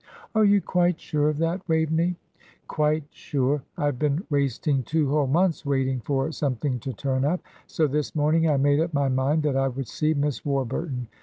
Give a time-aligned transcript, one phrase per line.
[0.33, 2.15] "Are you quite sure of that, Waveney?"
[2.67, 3.61] "Quite sure.
[3.77, 8.15] I have been wasting two whole months waiting for something to turn up, so this
[8.15, 11.07] morning I made up my mind that I would see Miss Warburton.